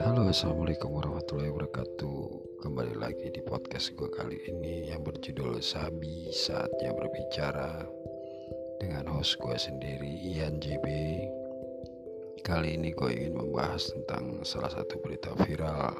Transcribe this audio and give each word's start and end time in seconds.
Halo 0.00 0.32
assalamualaikum 0.32 0.96
warahmatullahi 0.96 1.52
wabarakatuh. 1.52 2.20
Kembali 2.64 2.96
lagi 2.96 3.28
di 3.28 3.44
podcast 3.44 3.92
gue 3.92 4.08
kali 4.08 4.40
ini 4.48 4.88
Yang 4.88 5.12
berjudul 5.12 5.60
Sabi 5.60 6.32
Saatnya 6.32 6.96
Berbicara 6.96 7.84
Dengan 8.80 9.12
host 9.12 9.36
gue 9.36 9.52
sendiri 9.60 10.08
Ian 10.08 10.56
JB 10.56 10.86
Kali 12.40 12.80
ini 12.80 12.96
gue 12.96 13.12
ingin 13.12 13.36
membahas 13.36 13.92
tentang 13.92 14.40
salah 14.48 14.72
satu 14.72 14.96
berita 15.04 15.36
viral 15.36 15.92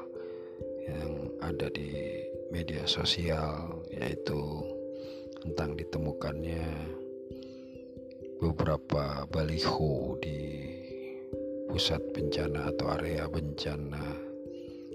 Yang 0.81 1.13
ada 1.45 1.69
di 1.69 1.93
media 2.49 2.89
sosial 2.89 3.85
Yaitu 3.93 4.65
tentang 5.45 5.77
ditemukannya 5.77 6.65
beberapa 8.39 9.27
baliho 9.27 10.15
di 10.23 10.63
pusat 11.67 11.99
bencana 12.15 12.71
atau 12.71 12.87
area 12.95 13.27
bencana 13.27 13.99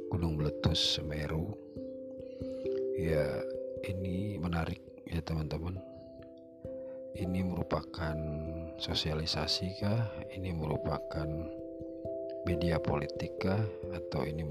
gunung 0.09 0.41
meletus 0.41 0.97
Semeru. 0.97 1.53
Ya 2.97 3.29
ini 3.85 4.41
menarik 4.41 4.81
ya 5.05 5.21
teman-teman. 5.21 5.77
Ini 7.15 7.45
merupakan 7.47 8.17
sosialisasi 8.81 9.79
kah? 9.79 10.09
Ini 10.33 10.51
merupakan 10.57 11.29
media 12.49 12.81
politik 12.81 13.45
kah? 13.45 13.61
Atau 13.93 14.25
ini 14.25 14.43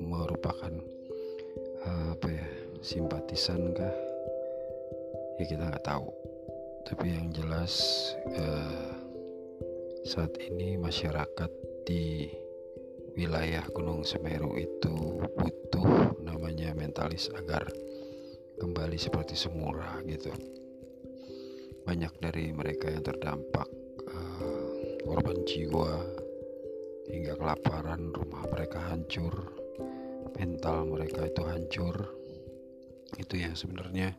merupakan 0.00 0.72
apa 1.84 2.26
ya 2.26 2.48
simpatisan 2.80 3.76
kah? 3.76 3.94
Ya 5.36 5.44
kita 5.46 5.68
nggak 5.68 5.84
tahu 5.84 6.27
tapi 6.88 7.12
yang 7.12 7.28
jelas 7.36 7.76
eh, 8.32 8.88
saat 10.08 10.32
ini 10.40 10.80
masyarakat 10.80 11.52
di 11.84 12.32
wilayah 13.12 13.60
Gunung 13.76 14.08
Semeru 14.08 14.56
itu 14.56 15.20
butuh 15.36 16.16
namanya 16.24 16.72
mentalis 16.72 17.28
agar 17.36 17.68
kembali 18.56 18.96
seperti 18.96 19.36
semula 19.36 20.00
gitu. 20.08 20.32
Banyak 21.84 22.16
dari 22.24 22.56
mereka 22.56 22.88
yang 22.88 23.04
terdampak 23.04 23.68
uh, 24.12 24.64
korban 25.04 25.40
jiwa 25.48 25.92
hingga 27.08 27.36
kelaparan, 27.36 28.12
rumah 28.12 28.44
mereka 28.52 28.80
hancur, 28.92 29.34
mental 30.36 30.84
mereka 30.84 31.24
itu 31.24 31.42
hancur. 31.44 31.96
Itu 33.16 33.40
yang 33.40 33.56
sebenarnya 33.56 34.12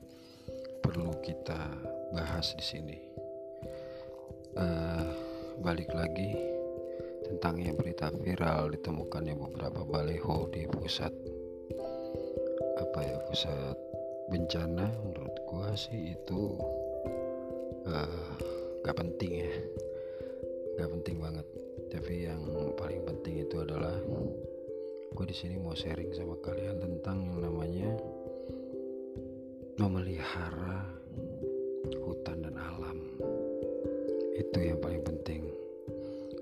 perlu 0.90 1.14
kita 1.22 1.70
bahas 2.10 2.58
di 2.58 2.66
sini. 2.66 2.98
Uh, 4.58 5.06
balik 5.62 5.94
lagi 5.94 6.34
tentang 7.30 7.62
yang 7.62 7.78
berita 7.78 8.10
viral 8.10 8.74
ditemukannya 8.74 9.38
beberapa 9.38 9.86
baleho 9.86 10.50
di 10.50 10.66
pusat 10.66 11.14
apa 12.82 13.00
ya 13.06 13.22
pusat 13.30 13.78
bencana 14.34 14.90
menurut 15.06 15.36
gua 15.46 15.78
sih 15.78 16.18
itu 16.18 16.58
uh, 17.86 18.34
gak 18.82 18.98
penting 18.98 19.46
ya 19.46 19.54
gak 20.82 20.90
penting 20.90 21.22
banget 21.22 21.46
tapi 21.94 22.26
yang 22.26 22.42
paling 22.74 23.06
penting 23.06 23.46
itu 23.46 23.62
adalah 23.62 23.94
gue 25.14 25.26
di 25.30 25.36
sini 25.38 25.62
mau 25.62 25.78
sharing 25.78 26.10
sama 26.18 26.34
kalian 26.42 26.82
tentang 26.82 27.30
yang 27.30 27.46
namanya 27.46 27.94
memelihara 29.80 30.79
itu 34.50 34.60
yang 34.74 34.82
paling 34.82 35.06
penting 35.06 35.46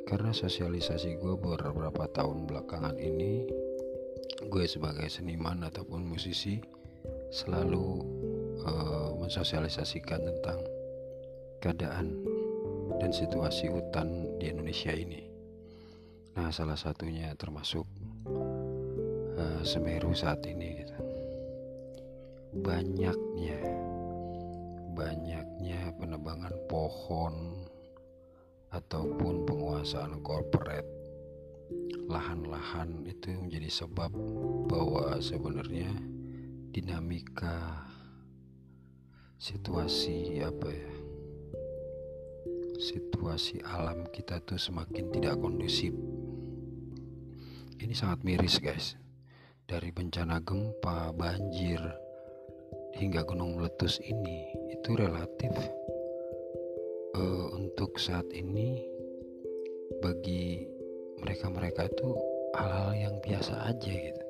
karena 0.08 0.32
sosialisasi 0.32 1.20
gue 1.20 1.36
beberapa 1.36 2.08
tahun 2.16 2.48
belakangan 2.48 2.96
ini 2.96 3.44
gue 4.48 4.66
sebagai 4.66 5.12
seniman 5.12 5.68
ataupun 5.68 6.08
musisi 6.08 6.64
selalu 7.28 8.00
uh, 8.64 9.12
mensosialisasikan 9.20 10.24
tentang 10.24 10.60
keadaan 11.60 12.24
dan 12.98 13.12
situasi 13.12 13.68
hutan 13.68 14.40
di 14.40 14.50
Indonesia 14.50 14.94
ini. 14.96 15.28
Nah, 16.38 16.54
salah 16.54 16.78
satunya 16.78 17.34
termasuk 17.36 17.86
uh, 19.38 19.62
Semeru 19.66 20.14
saat 20.14 20.46
ini. 20.46 20.86
Gitu. 20.86 20.96
Banyaknya, 22.64 23.60
banyaknya 24.96 25.82
penebangan 25.98 26.54
pohon, 26.70 27.67
ataupun 28.72 29.48
penguasaan 29.48 30.20
corporate. 30.24 30.88
Lahan-lahan 32.08 33.04
itu 33.04 33.36
menjadi 33.36 33.68
sebab 33.84 34.12
bahwa 34.72 35.20
sebenarnya 35.20 35.92
dinamika 36.72 37.84
situasi 39.38 40.40
apa 40.40 40.70
ya 40.72 40.92
situasi 42.78 43.66
alam 43.66 44.06
kita 44.14 44.38
tuh 44.46 44.62
semakin 44.62 45.10
tidak 45.10 45.42
kondusif. 45.42 45.92
Ini 47.78 47.94
sangat 47.94 48.22
miris 48.22 48.62
guys. 48.62 48.98
Dari 49.68 49.92
bencana 49.92 50.40
gempa 50.40 51.12
banjir 51.12 51.82
hingga 52.96 53.28
gunung 53.28 53.60
meletus 53.60 54.00
ini 54.00 54.48
itu 54.72 54.96
relatif 54.96 55.52
uh, 57.18 57.46
untuk 57.58 57.98
saat 57.98 58.30
ini 58.30 58.86
bagi 60.00 60.70
mereka-mereka 61.18 61.90
itu 61.90 62.14
hal-hal 62.54 62.94
yang 62.94 63.16
biasa 63.26 63.74
aja 63.74 63.92
gitu. 63.92 64.24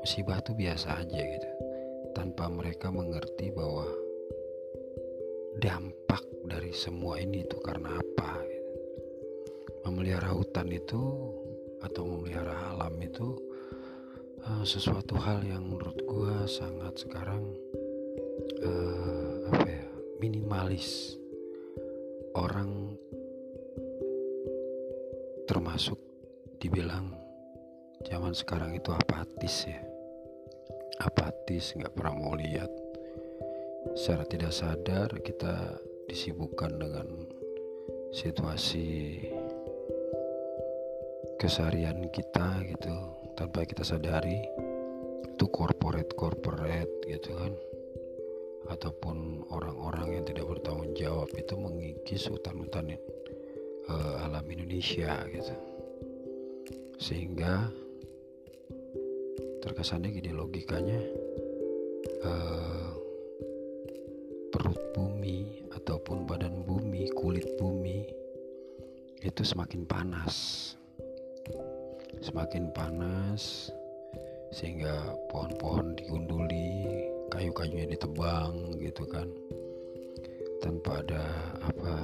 Musibah 0.00 0.40
itu 0.40 0.52
biasa 0.56 0.88
aja 1.04 1.20
gitu. 1.20 1.50
Tanpa 2.16 2.48
mereka 2.48 2.88
mengerti 2.88 3.52
bahwa 3.52 3.84
dampak 5.60 6.24
dari 6.48 6.72
semua 6.72 7.20
ini 7.20 7.44
itu 7.44 7.56
karena 7.60 8.00
apa 8.00 8.40
gitu. 8.44 8.72
memelihara 9.88 10.32
hutan 10.32 10.68
itu 10.72 11.00
atau 11.84 12.02
memelihara 12.04 12.76
alam 12.76 12.96
itu 13.00 13.36
uh, 14.44 14.64
sesuatu 14.64 15.16
hal 15.20 15.44
yang 15.44 15.64
menurut 15.64 15.96
gue 15.96 16.36
sangat 16.48 16.96
sekarang 17.00 17.44
uh, 18.64 19.52
apa 19.52 19.68
ya 19.68 19.86
minimalis 20.20 21.16
orang 22.36 22.92
termasuk 25.48 25.96
dibilang 26.60 27.16
zaman 28.04 28.36
sekarang 28.36 28.76
itu 28.76 28.92
apatis 28.92 29.64
ya. 29.64 29.80
Apatis 31.00 31.72
nggak 31.72 31.96
pernah 31.96 32.12
mau 32.12 32.36
lihat. 32.36 32.68
Secara 33.96 34.28
tidak 34.28 34.52
sadar 34.52 35.08
kita 35.24 35.80
disibukkan 36.12 36.76
dengan 36.76 37.08
situasi 38.12 39.22
keseharian 41.40 42.12
kita 42.12 42.60
gitu 42.68 42.92
tanpa 43.36 43.64
kita 43.64 43.84
sadari 43.84 44.44
itu 45.24 45.46
corporate 45.48 46.12
corporate 46.12 47.00
gitu 47.08 47.32
kan. 47.32 47.56
Ataupun 48.68 49.46
orang-orang 49.48 50.20
yang 50.20 50.24
tidak 50.28 50.44
bertanggung 50.52 50.75
jawab 50.96 51.28
itu 51.36 51.54
mengikis 51.60 52.24
hutan-hutan 52.32 52.96
uh, 53.92 54.24
alam 54.24 54.48
Indonesia 54.48 55.12
gitu. 55.28 55.54
Sehingga 56.96 57.68
terkesannya 59.60 60.16
gini 60.16 60.32
logikanya 60.32 61.00
uh, 62.24 62.90
perut 64.48 64.80
bumi 64.96 65.68
ataupun 65.76 66.24
badan 66.24 66.64
bumi 66.64 67.12
kulit 67.12 67.44
bumi 67.60 68.08
itu 69.20 69.42
semakin 69.44 69.84
panas. 69.84 70.72
Semakin 72.24 72.72
panas 72.72 73.68
sehingga 74.48 75.12
pohon-pohon 75.28 76.00
digunduli 76.00 76.88
kayu-kayunya 77.28 77.92
ditebang 77.92 78.78
gitu 78.80 79.04
kan 79.04 79.28
tanpa 80.66 80.98
ada 80.98 81.22
apa 81.62 81.94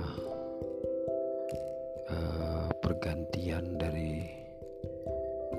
uh, 2.15 2.71
pergantian 2.79 3.75
dari 3.75 4.23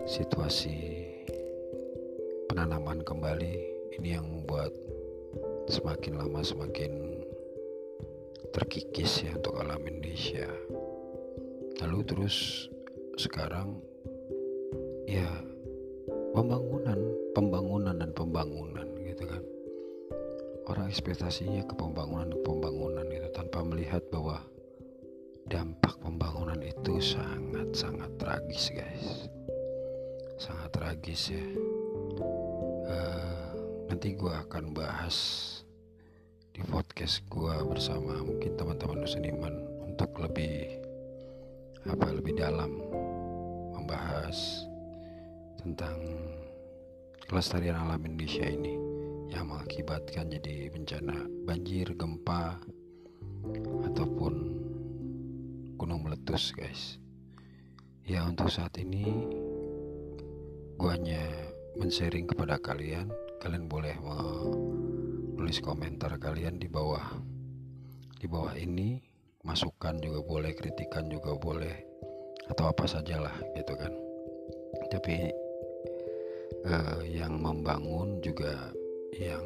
situasi 0.07 1.03
penanaman 2.47 3.03
kembali 3.03 3.59
ini 3.99 4.07
yang 4.15 4.23
membuat 4.23 4.71
semakin 5.67 6.15
lama 6.15 6.47
semakin 6.47 7.27
terkikis 8.55 9.27
ya 9.27 9.35
untuk 9.35 9.59
alam 9.59 9.83
Indonesia. 9.83 10.47
Lalu 11.83 11.99
terus 12.07 12.71
sekarang 13.19 13.83
ya 15.11 15.27
pembangunan 16.31 17.03
pembangunan 17.35 17.99
dan 17.99 18.15
pembangunan 18.15 18.87
orang 20.83 20.91
ekspektasinya 20.91 21.63
ke 21.63 21.79
pembangunan 21.79 22.27
ke 22.27 22.43
pembangunan 22.43 23.07
itu 23.07 23.31
tanpa 23.31 23.63
melihat 23.63 24.03
bahwa 24.11 24.43
dampak 25.47 25.95
pembangunan 26.03 26.59
itu 26.59 26.99
sangat-sangat 26.99 28.11
tragis 28.19 28.67
guys. 28.67 29.31
Sangat 30.35 30.75
tragis 30.75 31.31
ya. 31.31 31.45
Uh, 32.83 33.47
nanti 33.87 34.11
gue 34.11 34.27
akan 34.27 34.75
bahas 34.75 35.15
di 36.51 36.59
podcast 36.67 37.23
gue 37.31 37.55
bersama 37.63 38.19
mungkin 38.19 38.51
teman-teman 38.59 39.07
seniman 39.07 39.55
untuk 39.87 40.11
lebih 40.19 40.83
apa 41.87 42.11
lebih 42.11 42.35
dalam 42.35 42.75
membahas 43.71 44.67
tentang 45.63 45.95
kelestarian 47.31 47.79
alam 47.79 48.03
Indonesia 48.03 48.51
ini 48.51 48.82
yang 49.33 49.49
mengakibatkan 49.49 50.29
jadi 50.29 50.69
bencana 50.69 51.25
banjir, 51.49 51.89
gempa 51.97 52.61
ataupun 53.89 54.33
gunung 55.73 56.05
meletus 56.05 56.53
guys. 56.53 57.01
Ya 58.05 58.21
untuk 58.29 58.53
saat 58.53 58.77
ini 58.77 59.09
gua 60.77 60.93
hanya 60.93 61.25
men-sharing 61.81 62.29
kepada 62.29 62.61
kalian. 62.61 63.09
Kalian 63.41 63.67
boleh 63.67 63.97
menulis 63.99 65.59
komentar 65.59 66.15
kalian 66.21 66.61
di 66.61 66.69
bawah 66.69 67.17
di 68.21 68.29
bawah 68.29 68.53
ini. 68.53 69.01
Masukan 69.43 69.99
juga 69.99 70.23
boleh 70.23 70.55
kritikan 70.55 71.11
juga 71.11 71.35
boleh 71.35 71.75
atau 72.47 72.71
apa 72.71 72.87
sajalah 72.87 73.35
gitu 73.59 73.75
kan. 73.75 73.91
Tapi 74.87 75.35
uh, 76.63 77.03
yang 77.03 77.43
membangun 77.43 78.23
juga 78.23 78.71
yang 79.19 79.45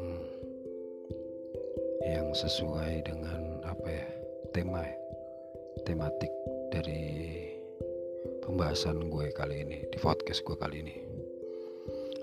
yang 2.08 2.32
sesuai 2.32 3.04
dengan 3.04 3.60
apa 3.68 3.88
ya 3.88 4.08
tema 4.56 4.80
ya, 4.80 4.96
tematik 5.84 6.32
dari 6.72 7.04
pembahasan 8.40 9.12
gue 9.12 9.28
kali 9.36 9.64
ini 9.64 9.78
di 9.92 9.98
podcast 10.00 10.40
gue 10.40 10.56
kali 10.56 10.76
ini. 10.80 10.96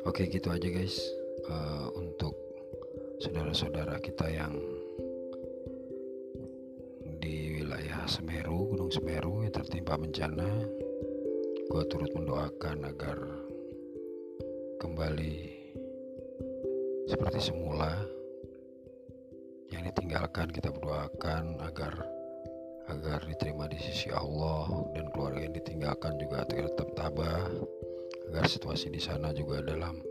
Oke 0.10 0.26
gitu 0.26 0.50
aja 0.50 0.66
guys. 0.66 0.98
Uh, 1.46 1.94
untuk 1.94 2.34
saudara-saudara 3.22 4.02
kita 4.02 4.26
yang 4.34 4.58
di 7.22 7.62
wilayah 7.62 8.10
Semeru 8.10 8.74
Gunung 8.74 8.90
Semeru 8.90 9.46
yang 9.46 9.54
tertimpa 9.54 9.94
bencana 9.94 10.50
gue 11.66 11.84
turut 11.90 12.10
mendoakan 12.14 12.90
agar 12.90 13.18
kembali 14.82 15.65
seperti 17.06 17.38
semula 17.38 17.94
yang 19.70 19.86
ditinggalkan 19.86 20.50
kita 20.50 20.74
berdoakan 20.74 21.62
agar 21.62 21.94
agar 22.90 23.22
diterima 23.26 23.66
di 23.66 23.78
sisi 23.82 24.14
Allah 24.14 24.70
dan 24.94 25.10
keluarga 25.10 25.42
yang 25.42 25.54
ditinggalkan 25.58 26.18
juga 26.22 26.46
tetap 26.46 26.90
tabah 26.94 27.50
agar 28.30 28.46
situasi 28.46 28.94
di 28.94 29.02
sana 29.02 29.34
juga 29.34 29.62
dalam 29.62 30.02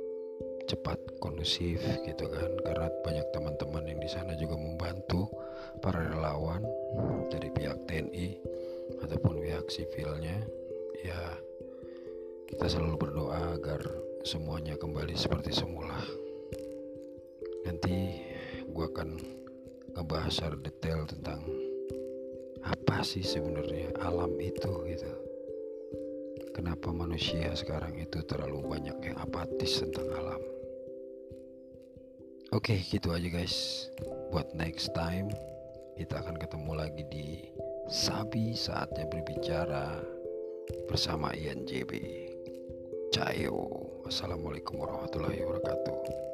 cepat 0.67 0.99
kondusif 1.23 1.83
gitu 2.03 2.27
kan. 2.31 2.51
Karena 2.63 2.89
banyak 3.03 3.27
teman-teman 3.31 3.85
yang 3.87 4.01
di 4.03 4.11
sana 4.11 4.35
juga 4.35 4.59
membantu 4.59 5.31
para 5.83 6.03
relawan 6.03 6.63
dari 7.31 7.51
pihak 7.51 7.87
TNI 7.87 8.29
ataupun 9.03 9.43
pihak 9.43 9.67
sipilnya 9.71 10.43
ya 11.03 11.21
kita 12.49 12.71
selalu 12.71 12.97
berdoa 13.09 13.59
agar 13.59 13.83
semuanya 14.25 14.79
kembali 14.79 15.15
seperti 15.19 15.53
semula 15.53 16.24
nanti 17.65 18.21
gue 18.71 18.87
akan 18.87 19.19
ngebahas 19.97 20.33
secara 20.33 20.57
detail 20.61 21.09
tentang 21.09 21.41
apa 22.65 23.05
sih 23.05 23.21
sebenarnya 23.21 23.93
alam 24.01 24.33
itu 24.41 24.73
gitu 24.89 25.13
kenapa 26.57 26.95
manusia 26.95 27.53
sekarang 27.53 27.97
itu 28.01 28.25
terlalu 28.25 28.65
banyak 28.65 28.97
yang 29.05 29.17
apatis 29.21 29.85
tentang 29.85 30.09
alam 30.17 30.43
oke 32.57 32.77
gitu 32.89 33.13
aja 33.13 33.29
guys 33.29 33.89
buat 34.33 34.49
next 34.57 34.93
time 34.97 35.29
kita 35.95 36.19
akan 36.25 36.37
ketemu 36.41 36.73
lagi 36.75 37.03
di 37.07 37.27
Sabi 37.85 38.57
saatnya 38.57 39.05
berbicara 39.07 40.01
bersama 40.89 41.31
INJB. 41.37 41.93
Cayo. 43.13 43.69
Assalamualaikum 44.09 44.81
warahmatullahi 44.81 45.45
wabarakatuh. 45.45 46.34